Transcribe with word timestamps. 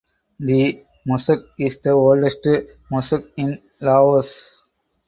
The 0.39 0.83
mosque 1.05 1.51
is 1.59 1.77
the 1.77 1.91
oldest 1.91 2.47
mosque 2.89 3.23
in 3.37 3.61
Laos. 3.81 4.57